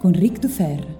[0.00, 0.96] con Ric Dufer.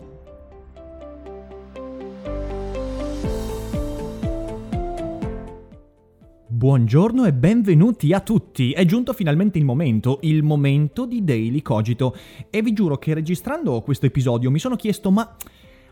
[6.47, 8.73] Buongiorno e benvenuti a tutti.
[8.73, 12.15] È giunto finalmente il momento, il momento di Daily Cogito.
[12.51, 15.35] E vi giuro che registrando questo episodio mi sono chiesto ma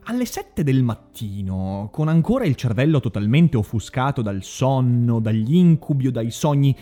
[0.02, 6.10] alle 7 del mattino, con ancora il cervello totalmente offuscato dal sonno, dagli incubi o
[6.10, 6.76] dai sogni,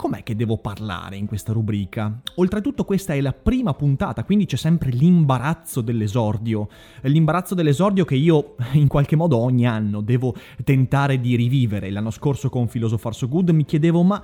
[0.00, 2.22] com'è che devo parlare in questa rubrica?
[2.36, 6.68] Oltretutto questa è la prima puntata, quindi c'è sempre l'imbarazzo dell'esordio.
[7.02, 10.34] L'imbarazzo dell'esordio che io in qualche modo ogni anno devo
[10.64, 11.90] tentare di rivivere.
[11.90, 14.22] L'anno scorso con Philosopher So Good mi chiedevo ma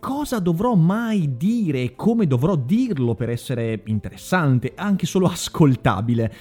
[0.00, 6.34] cosa dovrò mai dire e come dovrò dirlo per essere interessante, anche solo ascoltabile.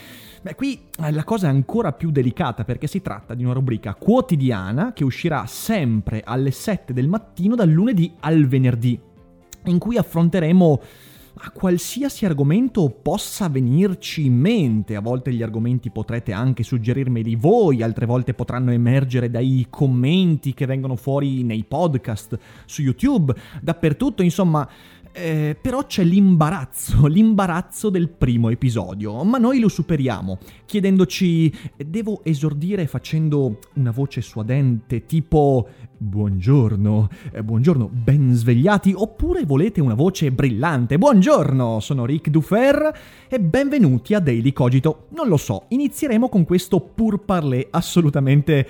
[0.45, 4.93] Beh, qui la cosa è ancora più delicata perché si tratta di una rubrica quotidiana
[4.93, 8.99] che uscirà sempre alle 7 del mattino dal lunedì al venerdì,
[9.63, 10.81] in cui affronteremo
[11.37, 14.95] a qualsiasi argomento possa venirci in mente.
[14.95, 20.67] A volte gli argomenti potrete anche suggerirmeli voi, altre volte potranno emergere dai commenti che
[20.67, 23.33] vengono fuori nei podcast, su YouTube,
[23.63, 24.69] dappertutto, insomma
[25.15, 32.85] eh, però c'è l'imbarazzo, l'imbarazzo del primo episodio, ma noi lo superiamo, chiedendoci, devo esordire
[32.85, 35.67] facendo una voce suadente tipo
[35.97, 42.93] buongiorno, eh, buongiorno, ben svegliati, oppure volete una voce brillante, buongiorno, sono Rick Dufer
[43.29, 45.07] e benvenuti a Daily Cogito.
[45.11, 48.67] Non lo so, inizieremo con questo pur parler assolutamente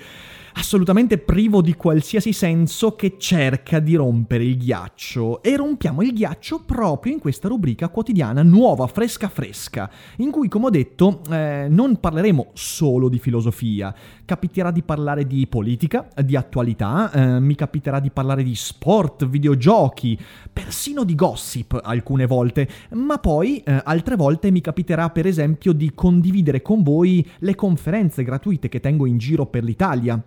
[0.58, 5.42] assolutamente privo di qualsiasi senso che cerca di rompere il ghiaccio.
[5.42, 10.66] E rompiamo il ghiaccio proprio in questa rubrica quotidiana nuova, fresca fresca, in cui, come
[10.66, 13.94] ho detto, eh, non parleremo solo di filosofia.
[14.24, 20.18] Capiterà di parlare di politica, di attualità, eh, mi capiterà di parlare di sport, videogiochi,
[20.52, 25.92] persino di gossip alcune volte, ma poi eh, altre volte mi capiterà per esempio di
[25.94, 30.20] condividere con voi le conferenze gratuite che tengo in giro per l'Italia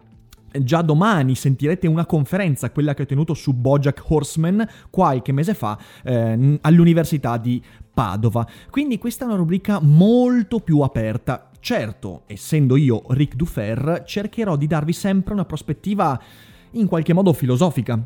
[0.51, 5.77] Già domani sentirete una conferenza, quella che ho tenuto su Bojack Horseman qualche mese fa
[6.03, 7.61] eh, all'Università di
[7.93, 8.47] Padova.
[8.69, 11.49] Quindi questa è una rubrica molto più aperta.
[11.59, 16.19] Certo, essendo io Ric Dufer, cercherò di darvi sempre una prospettiva
[16.71, 18.01] in qualche modo filosofica.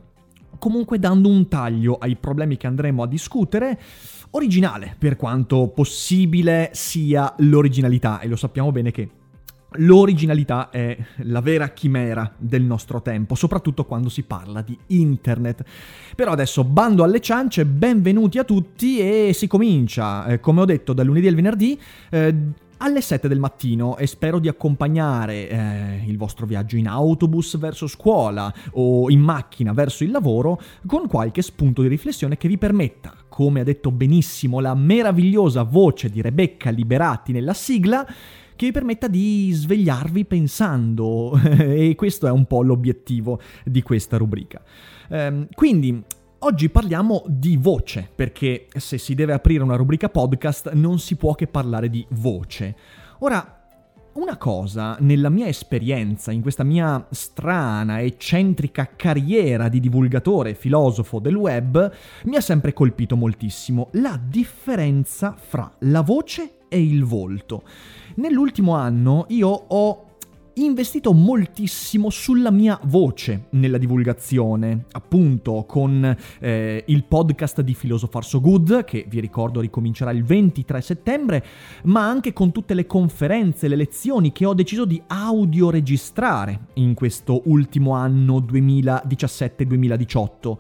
[0.58, 3.80] Comunque dando un taglio ai problemi che andremo a discutere,
[4.32, 9.10] originale per quanto possibile sia l'originalità, e lo sappiamo bene che
[9.78, 15.64] L'originalità è la vera chimera del nostro tempo, soprattutto quando si parla di internet.
[16.16, 20.94] Però adesso bando alle ciance, benvenuti a tutti e si comincia, eh, come ho detto,
[20.94, 21.80] dal lunedì al venerdì.
[22.10, 22.36] Eh,
[22.84, 27.88] alle 7 del mattino e spero di accompagnare eh, il vostro viaggio in autobus verso
[27.88, 33.14] scuola o in macchina verso il lavoro con qualche spunto di riflessione che vi permetta,
[33.30, 38.06] come ha detto benissimo la meravigliosa voce di Rebecca Liberati nella sigla,
[38.64, 44.62] che vi permetta di svegliarvi pensando e questo è un po' l'obiettivo di questa rubrica.
[45.10, 46.04] Ehm, quindi
[46.46, 51.36] Oggi parliamo di voce, perché se si deve aprire una rubrica podcast non si può
[51.36, 52.76] che parlare di voce.
[53.20, 53.63] Ora,
[54.14, 61.36] una cosa nella mia esperienza, in questa mia strana, eccentrica carriera di divulgatore filosofo del
[61.36, 61.92] web,
[62.26, 67.64] mi ha sempre colpito moltissimo la differenza fra la voce e il volto.
[68.16, 70.03] Nell'ultimo anno io ho
[70.56, 78.40] investito moltissimo sulla mia voce nella divulgazione, appunto con eh, il podcast di Philosopher So
[78.40, 81.44] Good, che vi ricordo ricomincerà il 23 settembre,
[81.84, 86.94] ma anche con tutte le conferenze, le lezioni che ho deciso di audio registrare in
[86.94, 90.58] questo ultimo anno 2017-2018.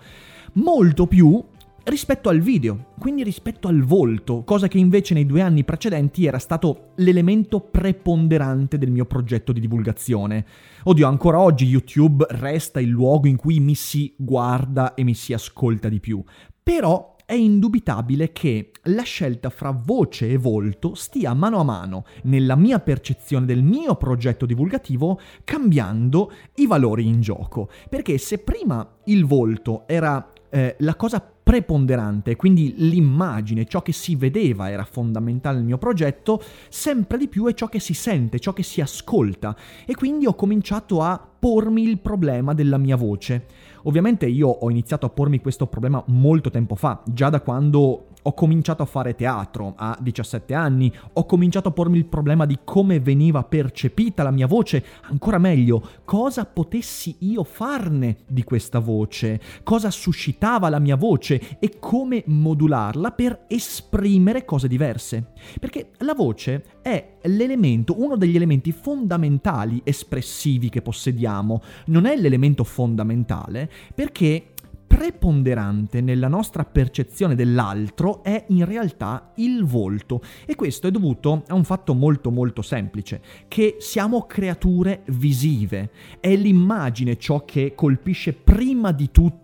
[0.55, 1.43] Molto più
[1.85, 6.39] rispetto al video, quindi rispetto al volto, cosa che invece nei due anni precedenti era
[6.39, 10.45] stato l'elemento preponderante del mio progetto di divulgazione.
[10.83, 15.33] Oddio, ancora oggi YouTube resta il luogo in cui mi si guarda e mi si
[15.33, 16.23] ascolta di più,
[16.61, 22.55] però è indubitabile che la scelta fra voce e volto stia mano a mano nella
[22.55, 27.69] mia percezione del mio progetto divulgativo cambiando i valori in gioco.
[27.89, 34.15] Perché se prima il volto era eh, la cosa preponderante, quindi l'immagine, ciò che si
[34.15, 36.39] vedeva era fondamentale nel mio progetto,
[36.69, 40.35] sempre di più è ciò che si sente, ciò che si ascolta e quindi ho
[40.35, 43.45] cominciato a pormi il problema della mia voce.
[43.85, 48.33] Ovviamente io ho iniziato a pormi questo problema molto tempo fa, già da quando ho
[48.33, 52.99] cominciato a fare teatro a 17 anni, ho cominciato a pormi il problema di come
[52.99, 59.89] veniva percepita la mia voce, ancora meglio, cosa potessi io farne di questa voce, cosa
[59.89, 65.31] suscitava la mia voce e come modularla per esprimere cose diverse.
[65.59, 72.63] Perché la voce è l'elemento, uno degli elementi fondamentali espressivi che possediamo, non è l'elemento
[72.63, 74.52] fondamentale perché
[74.95, 80.21] preponderante nella nostra percezione dell'altro è in realtà il volto.
[80.45, 86.35] E questo è dovuto a un fatto molto molto semplice, che siamo creature visive, è
[86.35, 89.42] l'immagine ciò che colpisce prima di tutto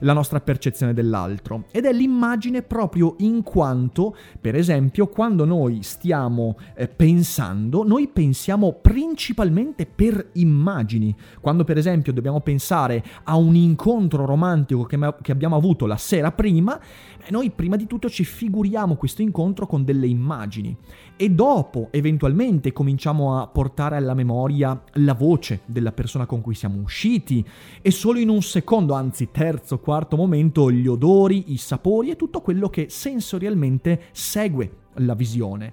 [0.00, 6.56] la nostra percezione dell'altro ed è l'immagine proprio in quanto, per esempio, quando noi stiamo
[6.74, 11.14] eh, pensando, noi pensiamo principalmente per immagini.
[11.40, 16.32] Quando per esempio dobbiamo pensare a un incontro romantico che, che abbiamo avuto la sera
[16.32, 16.78] prima,
[17.30, 20.76] noi prima di tutto ci figuriamo questo incontro con delle immagini
[21.16, 26.80] e dopo eventualmente cominciamo a portare alla memoria la voce della persona con cui siamo
[26.80, 27.44] usciti
[27.82, 32.40] e solo in un secondo, anzi terzo, quarto momento, gli odori, i sapori e tutto
[32.40, 35.72] quello che sensorialmente segue la visione.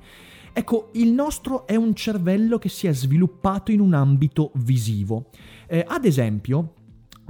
[0.57, 5.25] Ecco, il nostro è un cervello che si è sviluppato in un ambito visivo.
[5.67, 6.73] Eh, ad esempio,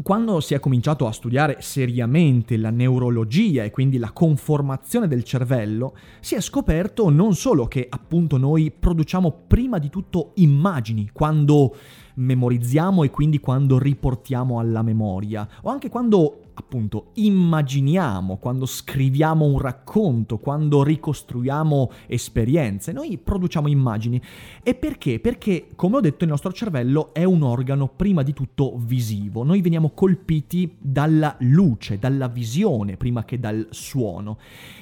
[0.03, 5.95] quando si è cominciato a studiare seriamente la neurologia e quindi la conformazione del cervello,
[6.19, 11.75] si è scoperto non solo che appunto noi produciamo prima di tutto immagini quando
[12.15, 19.59] memorizziamo e quindi quando riportiamo alla memoria, o anche quando appunto immaginiamo, quando scriviamo un
[19.59, 24.21] racconto, quando ricostruiamo esperienze, noi produciamo immagini.
[24.63, 25.19] E perché?
[25.19, 29.43] Perché, come ho detto, il nostro cervello è un organo prima di tutto visivo.
[29.43, 34.37] Noi veniamo colpiti dalla luce, dalla visione, prima che dal suono.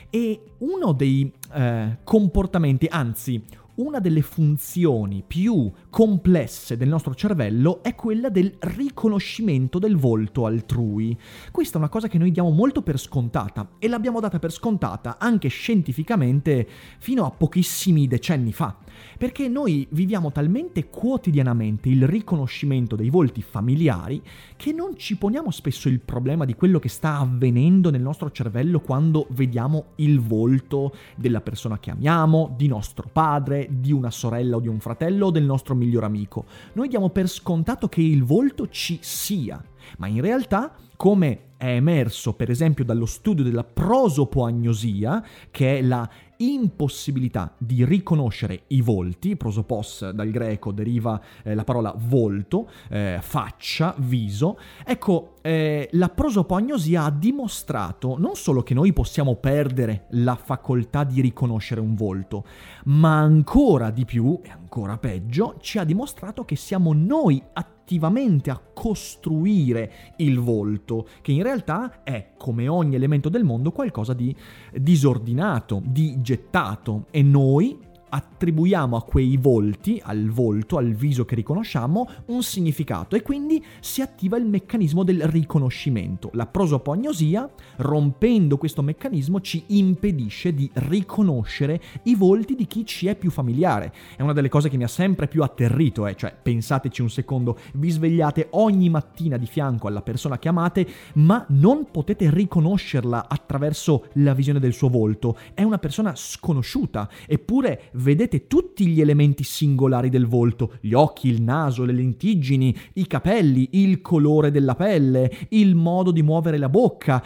[0.10, 3.44] E uno dei eh, comportamenti, anzi,
[3.76, 11.18] una delle funzioni più complesse del nostro cervello è quella del riconoscimento del volto altrui.
[11.52, 15.18] Questa è una cosa che noi diamo molto per scontata e l'abbiamo data per scontata
[15.18, 16.68] anche scientificamente
[17.00, 18.78] fino a pochissimi decenni fa,
[19.18, 24.22] perché noi viviamo talmente quotidianamente il riconoscimento dei volti familiari
[24.56, 28.82] che non ci poniamo spesso il problema di quello che sta avvenendo nel nostro cervello
[28.82, 34.60] quando vediamo il volto della persona che amiamo, di nostro padre, di una sorella o
[34.60, 36.46] di un fratello o del nostro miglior amico.
[36.74, 39.64] Noi diamo per scontato che il volto ci sia,
[39.98, 46.10] ma in realtà, come è emerso per esempio dallo studio della prosopoagnosia, che è la
[46.52, 53.96] impossibilità di riconoscere i volti, prosopos dal greco deriva eh, la parola volto, eh, faccia,
[53.98, 61.04] viso, ecco, eh, la prosopagnosia ha dimostrato non solo che noi possiamo perdere la facoltà
[61.04, 62.46] di riconoscere un volto,
[62.86, 67.42] ma ancora di più, e ancora peggio, ci ha dimostrato che siamo noi
[67.84, 74.14] attivamente a costruire il volto, che in realtà è, come ogni elemento del mondo, qualcosa
[74.14, 74.34] di
[74.72, 77.08] disordinato, di gettato.
[77.12, 77.78] E noi
[78.14, 84.02] attribuiamo a quei volti, al volto, al viso che riconosciamo, un significato e quindi si
[84.02, 86.30] attiva il meccanismo del riconoscimento.
[86.34, 93.16] La prosopagnosia, rompendo questo meccanismo, ci impedisce di riconoscere i volti di chi ci è
[93.16, 93.92] più familiare.
[94.16, 96.16] È una delle cose che mi ha sempre più atterrito, eh?
[96.16, 101.44] cioè pensateci un secondo, vi svegliate ogni mattina di fianco alla persona che amate, ma
[101.50, 105.36] non potete riconoscerla attraverso la visione del suo volto.
[105.56, 111.42] È una persona sconosciuta, eppure vedete tutti gli elementi singolari del volto, gli occhi, il
[111.42, 117.24] naso, le lentiggini, i capelli, il colore della pelle, il modo di muovere la bocca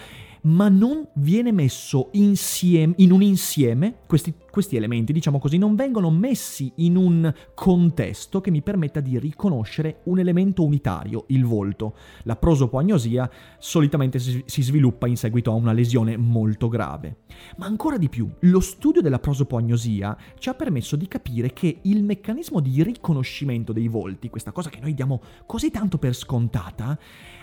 [0.47, 6.09] ma non viene messo insieme, in un insieme, questi, questi, elementi, diciamo così, non vengono
[6.09, 11.95] messi in un contesto che mi permetta di riconoscere un elemento unitario, il volto.
[12.23, 17.23] La prosopagnosia solitamente si, si sviluppa in seguito a una lesione molto grave.
[17.57, 22.03] Ma ancora di più, lo studio della prosopagnosia ci ha permesso di capire che il
[22.03, 26.97] meccanismo di riconoscimento dei volti, questa cosa che noi diamo così tanto per scontata,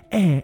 [0.08, 0.42] è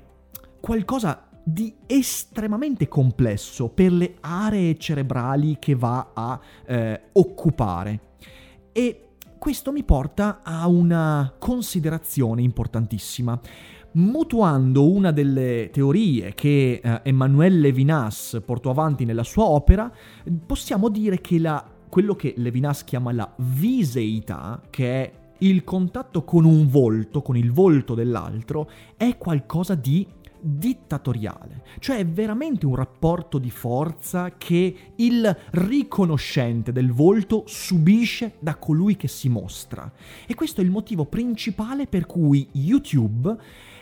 [0.61, 8.01] qualcosa di estremamente complesso per le aree cerebrali che va a eh, occupare.
[8.73, 9.07] E
[9.39, 13.41] questo mi porta a una considerazione importantissima.
[13.93, 19.93] Mutuando una delle teorie che eh, Emmanuel Levinas portò avanti nella sua opera,
[20.47, 26.45] possiamo dire che la, quello che Levinas chiama la viseità, che è il contatto con
[26.45, 30.07] un volto, con il volto dell'altro, è qualcosa di
[30.43, 38.57] dittatoriale, cioè è veramente un rapporto di forza che il riconoscente del volto subisce da
[38.57, 39.91] colui che si mostra.
[40.27, 43.37] E questo è il motivo principale per cui YouTube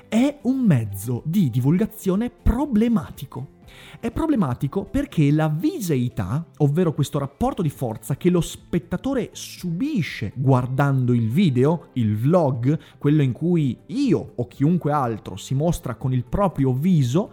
[0.08, 3.56] è un mezzo di divulgazione problematico.
[4.00, 11.12] È problematico perché la viseità, ovvero questo rapporto di forza che lo spettatore subisce guardando
[11.12, 16.24] il video, il vlog, quello in cui io o chiunque altro si mostra con il
[16.24, 17.32] proprio viso,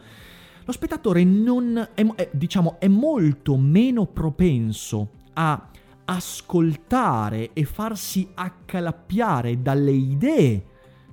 [0.66, 5.70] lo spettatore non è, è, diciamo, è molto meno propenso a
[6.06, 10.66] ascoltare e farsi accalappiare dalle idee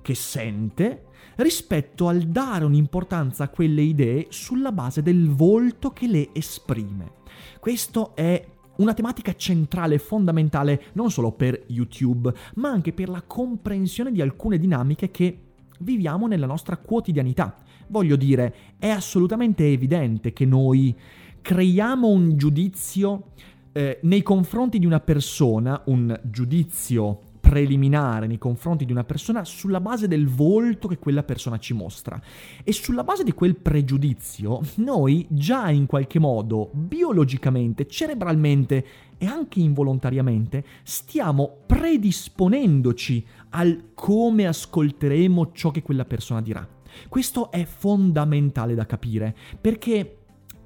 [0.02, 6.28] che sente rispetto al dare un'importanza a quelle idee sulla base del volto che le
[6.32, 7.20] esprime.
[7.60, 8.44] Questo è
[8.76, 14.20] una tematica centrale e fondamentale non solo per YouTube, ma anche per la comprensione di
[14.20, 15.38] alcune dinamiche che
[15.80, 17.56] viviamo nella nostra quotidianità.
[17.88, 20.94] Voglio dire, è assolutamente evidente che noi
[21.42, 23.30] creiamo un giudizio
[23.72, 27.20] eh, nei confronti di una persona, un giudizio
[27.52, 32.18] preliminare nei confronti di una persona sulla base del volto che quella persona ci mostra.
[32.64, 38.86] E sulla base di quel pregiudizio, noi già in qualche modo, biologicamente, cerebralmente
[39.18, 46.66] e anche involontariamente, stiamo predisponendoci al come ascolteremo ciò che quella persona dirà.
[47.06, 50.20] Questo è fondamentale da capire, perché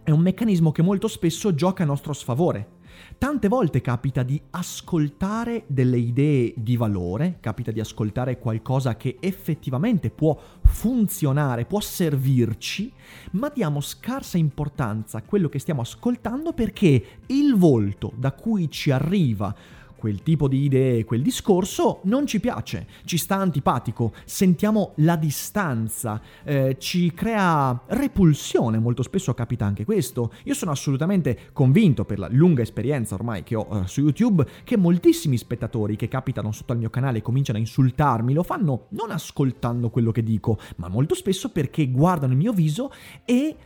[0.05, 2.75] è un meccanismo che molto spesso gioca a nostro sfavore.
[3.19, 10.11] Tante volte capita di ascoltare delle idee di valore, capita di ascoltare qualcosa che effettivamente
[10.11, 12.93] può funzionare, può servirci,
[13.33, 18.91] ma diamo scarsa importanza a quello che stiamo ascoltando perché il volto da cui ci
[18.91, 19.55] arriva
[19.97, 26.21] quel tipo di idee, quel discorso non ci piace, ci sta antipatico, sentiamo la distanza,
[26.45, 30.33] eh, ci crea repulsione, molto spesso capita anche questo.
[30.45, 34.77] Io sono assolutamente convinto per la lunga esperienza ormai che ho eh, su YouTube che
[34.77, 39.11] moltissimi spettatori che capitano sotto al mio canale e cominciano a insultarmi lo fanno non
[39.11, 42.93] ascoltando quello che dico, ma molto spesso perché guardano il mio viso
[43.25, 43.57] e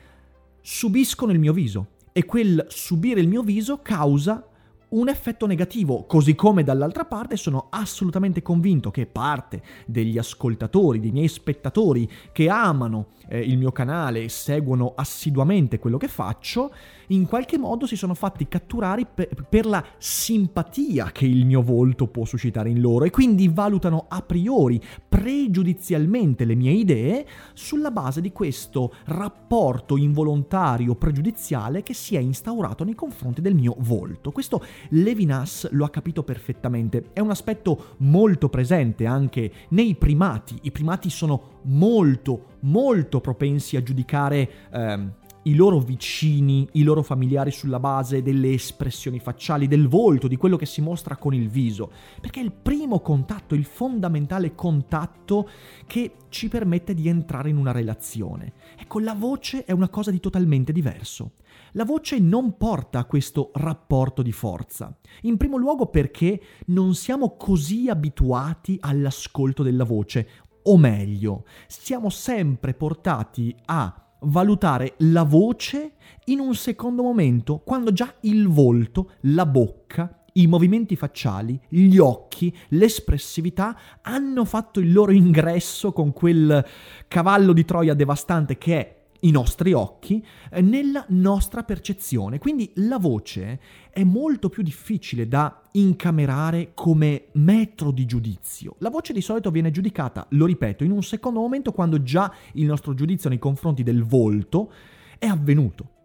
[0.61, 1.87] subiscono il mio viso.
[2.13, 4.50] E quel subire il mio viso causa
[4.91, 11.13] un effetto negativo, così come dall'altra parte sono assolutamente convinto che parte degli ascoltatori, dei
[11.13, 16.73] miei spettatori che amano eh, il mio canale e seguono assiduamente quello che faccio,
[17.09, 22.07] in qualche modo si sono fatti catturare per, per la simpatia che il mio volto
[22.07, 28.21] può suscitare in loro e quindi valutano a priori, pregiudizialmente le mie idee sulla base
[28.21, 34.31] di questo rapporto involontario pregiudiziale che si è instaurato nei confronti del mio volto.
[34.31, 40.71] Questo Levinas lo ha capito perfettamente, è un aspetto molto presente anche nei primati, i
[40.71, 44.51] primati sono molto, molto propensi a giudicare...
[44.73, 45.13] Ehm,
[45.51, 50.57] i loro vicini, i loro familiari sulla base delle espressioni facciali, del volto, di quello
[50.57, 51.91] che si mostra con il viso,
[52.21, 55.49] perché è il primo contatto, il fondamentale contatto
[55.87, 58.53] che ci permette di entrare in una relazione.
[58.79, 61.33] Ecco, la voce è una cosa di totalmente diverso.
[61.73, 64.97] La voce non porta a questo rapporto di forza.
[65.23, 70.29] In primo luogo perché non siamo così abituati all'ascolto della voce,
[70.63, 75.93] o meglio, siamo sempre portati a valutare la voce
[76.27, 82.55] in un secondo momento, quando già il volto, la bocca, i movimenti facciali, gli occhi,
[82.69, 86.65] l'espressività hanno fatto il loro ingresso con quel
[87.09, 92.39] cavallo di Troia devastante che è i nostri occhi, eh, nella nostra percezione.
[92.39, 93.61] Quindi la voce
[93.91, 98.77] è molto più difficile da incamerare come metro di giudizio.
[98.79, 102.67] La voce di solito viene giudicata, lo ripeto, in un secondo momento quando già il
[102.67, 104.73] nostro giudizio nei confronti del volto
[105.19, 105.99] è avvenuto.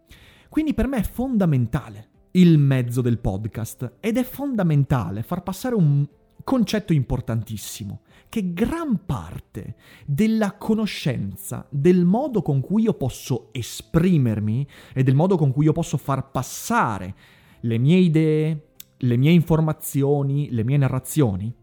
[0.50, 6.06] Quindi per me è fondamentale il mezzo del podcast ed è fondamentale far passare un
[6.46, 9.76] concetto importantissimo, che gran parte
[10.06, 15.74] della conoscenza, del modo con cui io posso esprimermi e del modo con cui io
[15.74, 17.16] posso far passare
[17.62, 21.54] le mie idee, le mie informazioni, le mie narrazioni,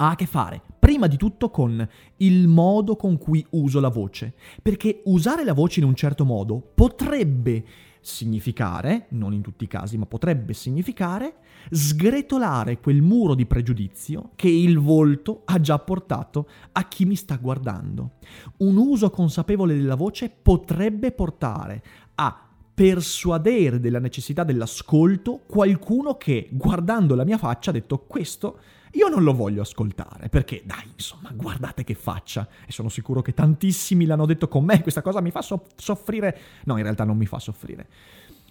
[0.00, 4.34] ha a che fare prima di tutto con il modo con cui uso la voce,
[4.62, 7.64] perché usare la voce in un certo modo potrebbe
[8.08, 11.36] significare, non in tutti i casi, ma potrebbe significare
[11.70, 17.36] sgretolare quel muro di pregiudizio che il volto ha già portato a chi mi sta
[17.36, 18.12] guardando.
[18.58, 21.82] Un uso consapevole della voce potrebbe portare
[22.14, 22.42] a
[22.74, 28.60] persuadere della necessità dell'ascolto qualcuno che, guardando la mia faccia, ha detto questo
[28.92, 32.48] io non lo voglio ascoltare perché, dai, insomma, guardate che faccia.
[32.66, 36.38] E sono sicuro che tantissimi l'hanno detto con me, questa cosa mi fa so- soffrire.
[36.64, 37.88] No, in realtà non mi fa soffrire.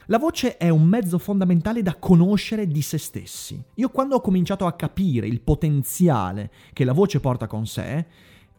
[0.10, 3.62] La voce è un mezzo fondamentale da conoscere di se stessi.
[3.76, 8.06] Io quando ho cominciato a capire il potenziale che la voce porta con sé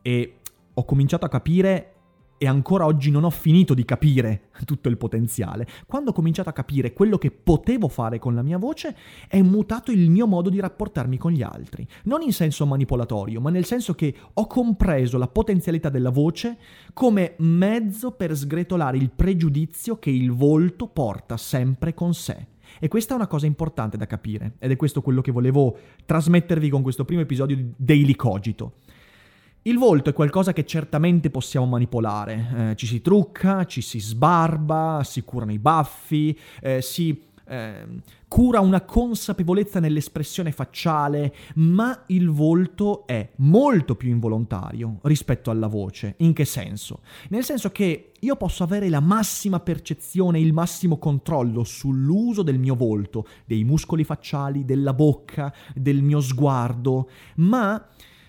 [0.02, 0.34] e
[0.74, 1.94] ho cominciato a capire
[2.38, 5.66] e ancora oggi non ho finito di capire tutto il potenziale.
[5.86, 8.96] Quando ho cominciato a capire quello che potevo fare con la mia voce,
[9.28, 11.86] è mutato il mio modo di rapportarmi con gli altri.
[12.04, 16.58] Non in senso manipolatorio, ma nel senso che ho compreso la potenzialità della voce
[16.92, 22.46] come mezzo per sgretolare il pregiudizio che il volto porta sempre con sé.
[22.80, 26.68] E questa è una cosa importante da capire, ed è questo quello che volevo trasmettervi
[26.68, 28.74] con questo primo episodio di Daily Cogito.
[29.68, 35.02] Il volto è qualcosa che certamente possiamo manipolare, eh, ci si trucca, ci si sbarba,
[35.04, 37.86] si curano i baffi, eh, si eh,
[38.28, 46.14] cura una consapevolezza nell'espressione facciale, ma il volto è molto più involontario rispetto alla voce.
[46.18, 47.00] In che senso?
[47.28, 52.74] Nel senso che io posso avere la massima percezione, il massimo controllo sull'uso del mio
[52.74, 57.86] volto, dei muscoli facciali, della bocca, del mio sguardo, ma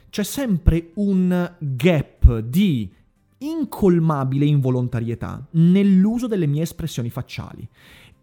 [0.09, 2.91] c'è sempre un gap di
[3.39, 7.67] incolmabile involontarietà nell'uso delle mie espressioni facciali.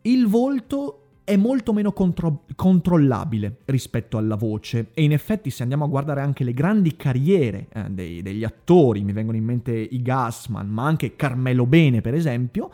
[0.03, 5.85] Il volto è molto meno contro- controllabile rispetto alla voce e in effetti se andiamo
[5.85, 10.03] a guardare anche le grandi carriere eh, dei, degli attori, mi vengono in mente i
[10.03, 12.71] Gassman, ma anche Carmelo Bene per esempio,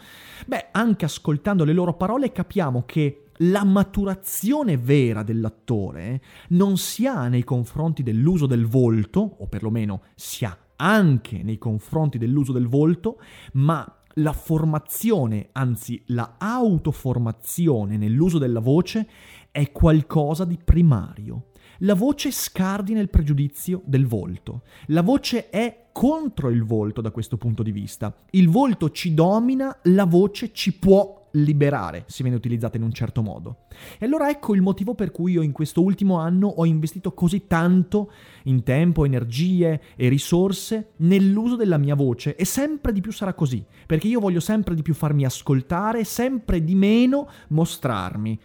[0.46, 7.28] beh anche ascoltando le loro parole capiamo che la maturazione vera dell'attore non si ha
[7.28, 13.20] nei confronti dell'uso del volto, o perlomeno si ha anche nei confronti dell'uso del volto,
[13.55, 19.09] ma la formazione, anzi la autoformazione nell'uso della voce
[19.50, 21.46] è qualcosa di primario.
[21.78, 24.62] La voce scardina il pregiudizio del volto.
[24.87, 28.14] La voce è contro il volto da questo punto di vista.
[28.31, 33.23] Il volto ci domina, la voce ci può liberare se viene utilizzata in un certo
[33.23, 33.64] modo.
[33.99, 37.47] E allora ecco il motivo per cui io in questo ultimo anno ho investito così
[37.47, 38.12] tanto
[38.45, 43.64] in tempo, energie e risorse nell'uso della mia voce e sempre di più sarà così,
[43.87, 48.38] perché io voglio sempre di più farmi ascoltare, sempre di meno mostrarmi.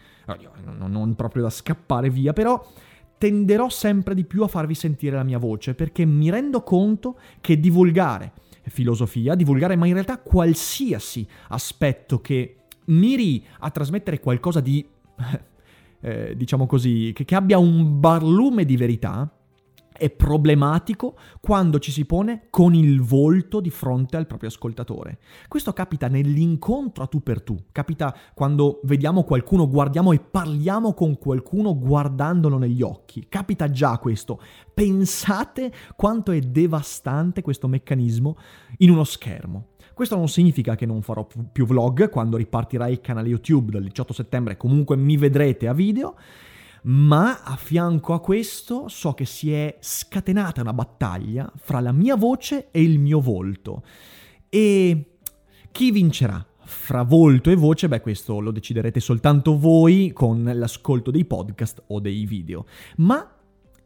[0.78, 2.62] Non proprio da scappare via, però
[3.18, 7.60] tenderò sempre di più a farvi sentire la mia voce, perché mi rendo conto che
[7.60, 8.34] divulgare
[8.70, 14.86] filosofia, divulgare ma in realtà qualsiasi aspetto che miri a trasmettere qualcosa di,
[16.02, 19.32] eh, diciamo così, che, che abbia un barlume di verità,
[19.98, 25.18] è problematico quando ci si pone con il volto di fronte al proprio ascoltatore.
[25.48, 31.18] Questo capita nell'incontro a tu per tu, capita quando vediamo qualcuno, guardiamo e parliamo con
[31.18, 33.26] qualcuno guardandolo negli occhi.
[33.28, 34.40] Capita già questo.
[34.74, 38.38] Pensate quanto è devastante questo meccanismo
[38.78, 39.70] in uno schermo.
[39.98, 44.14] Questo non significa che non farò più vlog quando ripartirà il canale YouTube dal 18
[44.14, 46.16] settembre, comunque mi vedrete a video,
[46.84, 52.16] ma a fianco a questo so che si è scatenata una battaglia fra la mia
[52.16, 53.82] voce e il mio volto.
[54.50, 55.18] E
[55.72, 56.46] chi vincerà?
[56.60, 62.00] Fra volto e voce, beh, questo lo deciderete soltanto voi con l'ascolto dei podcast o
[62.00, 62.68] dei video.
[62.98, 63.37] Ma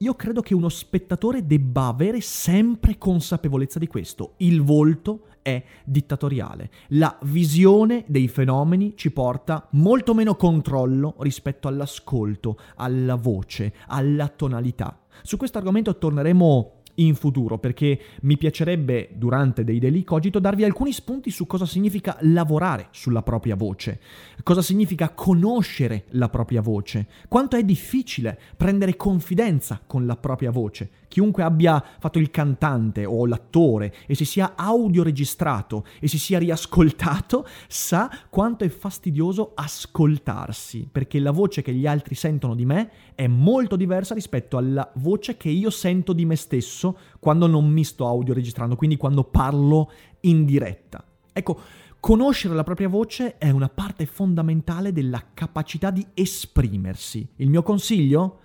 [0.02, 4.34] io credo che uno spettatore debba avere sempre consapevolezza di questo.
[4.38, 6.72] Il volto è dittatoriale.
[6.90, 15.00] La visione dei fenomeni ci porta molto meno controllo rispetto all'ascolto, alla voce, alla tonalità.
[15.22, 20.92] Su questo argomento torneremo in futuro perché mi piacerebbe durante dei Daily Cogito darvi alcuni
[20.92, 24.00] spunti su cosa significa lavorare sulla propria voce,
[24.44, 30.90] cosa significa conoscere la propria voce, quanto è difficile prendere confidenza con la propria voce.
[31.12, 37.45] Chiunque abbia fatto il cantante o l'attore e si sia audioregistrato e si sia riascoltato
[37.67, 43.28] sa quanto è fastidioso ascoltarsi perché la voce che gli altri sentono di me è
[43.28, 48.08] molto diversa rispetto alla voce che io sento di me stesso quando non mi sto
[48.08, 51.04] audio registrando, quindi quando parlo in diretta.
[51.34, 51.60] Ecco,
[52.00, 57.28] conoscere la propria voce è una parte fondamentale della capacità di esprimersi.
[57.36, 58.39] Il mio consiglio?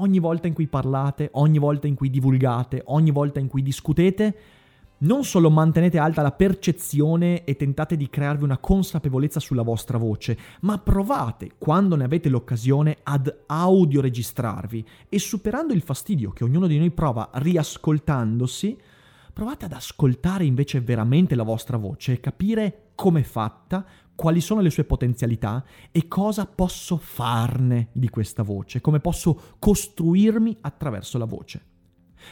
[0.00, 4.36] Ogni volta in cui parlate, ogni volta in cui divulgate, ogni volta in cui discutete,
[4.98, 10.38] non solo mantenete alta la percezione e tentate di crearvi una consapevolezza sulla vostra voce,
[10.60, 14.86] ma provate, quando ne avete l'occasione, ad audioregistrarvi.
[15.08, 18.78] E superando il fastidio che ognuno di noi prova riascoltandosi,
[19.32, 23.84] provate ad ascoltare invece veramente la vostra voce e capire come è fatta,
[24.18, 30.56] quali sono le sue potenzialità e cosa posso farne di questa voce, come posso costruirmi
[30.62, 31.62] attraverso la voce.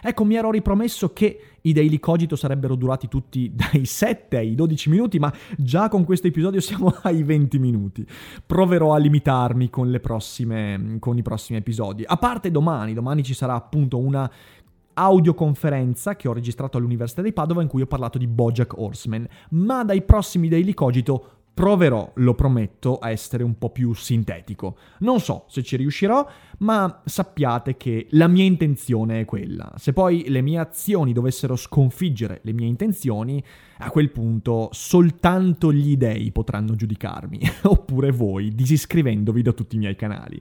[0.03, 4.91] Ecco, mi ero ripromesso che i Daily Cogito sarebbero durati tutti dai 7 ai 12
[4.91, 8.05] minuti, ma già con questo episodio siamo ai 20 minuti.
[8.45, 12.03] Proverò a limitarmi con, prossime, con i prossimi episodi.
[12.05, 14.29] A parte domani, domani ci sarà appunto una
[14.99, 19.85] audioconferenza che ho registrato all'Università di Padova in cui ho parlato di Bojack Horseman, ma
[19.85, 24.77] dai prossimi Daily Cogito Proverò, lo prometto, a essere un po' più sintetico.
[24.99, 29.73] Non so se ci riuscirò, ma sappiate che la mia intenzione è quella.
[29.79, 33.43] Se poi le mie azioni dovessero sconfiggere le mie intenzioni,
[33.79, 39.97] a quel punto soltanto gli dei potranno giudicarmi, oppure voi, disiscrivendovi da tutti i miei
[39.97, 40.39] canali.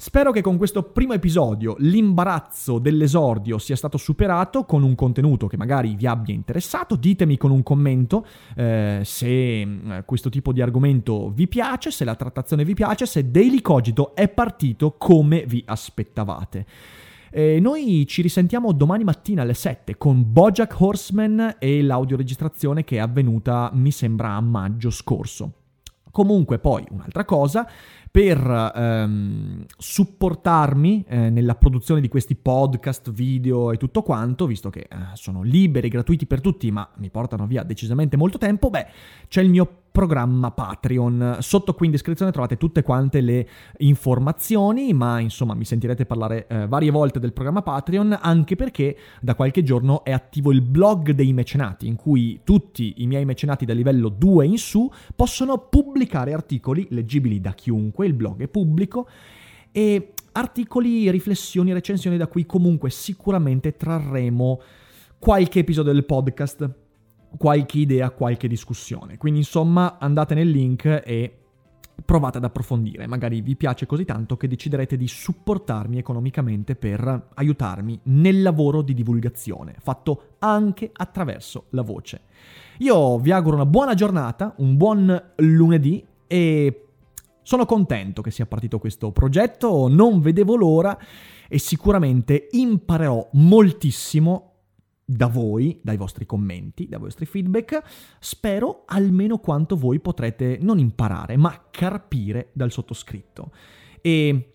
[0.00, 5.56] Spero che con questo primo episodio l'imbarazzo dell'esordio sia stato superato con un contenuto che
[5.56, 6.94] magari vi abbia interessato.
[6.94, 9.68] Ditemi con un commento eh, se eh,
[10.06, 14.28] questo tipo di argomento vi piace, se la trattazione vi piace, se Daily Cogito è
[14.28, 16.64] partito come vi aspettavate.
[17.32, 23.00] E noi ci risentiamo domani mattina alle 7 con Bojack Horseman e l'audioregistrazione che è
[23.00, 25.54] avvenuta, mi sembra, a maggio scorso.
[26.10, 27.68] Comunque poi un'altra cosa,
[28.18, 34.88] per ehm, supportarmi eh, nella produzione di questi podcast, video e tutto quanto, visto che
[34.90, 38.86] eh, sono liberi, gratuiti per tutti, ma mi portano via decisamente molto tempo, beh,
[39.28, 41.38] c'è il mio programma Patreon.
[41.40, 46.68] Sotto qui in descrizione trovate tutte quante le informazioni, ma insomma mi sentirete parlare eh,
[46.68, 51.32] varie volte del programma Patreon, anche perché da qualche giorno è attivo il blog dei
[51.32, 56.86] mecenati, in cui tutti i miei mecenati da livello 2 in su possono pubblicare articoli
[56.90, 59.08] leggibili da chiunque, il blog è pubblico,
[59.70, 64.60] e articoli, riflessioni, recensioni da cui comunque sicuramente trarremo
[65.18, 66.86] qualche episodio del podcast
[67.36, 69.16] qualche idea, qualche discussione.
[69.16, 71.32] Quindi insomma andate nel link e
[72.04, 77.98] provate ad approfondire, magari vi piace così tanto che deciderete di supportarmi economicamente per aiutarmi
[78.04, 82.20] nel lavoro di divulgazione, fatto anche attraverso la voce.
[82.78, 86.87] Io vi auguro una buona giornata, un buon lunedì e
[87.48, 90.98] sono contento che sia partito questo progetto, non vedevo l'ora
[91.48, 94.56] e sicuramente imparerò moltissimo
[95.02, 97.80] da voi, dai vostri commenti, dai vostri feedback,
[98.20, 103.50] spero almeno quanto voi potrete non imparare, ma carpire dal sottoscritto.
[104.02, 104.50] E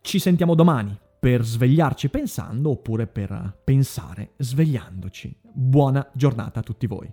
[0.00, 5.40] ci sentiamo domani per svegliarci pensando oppure per pensare svegliandoci.
[5.42, 7.12] Buona giornata a tutti voi.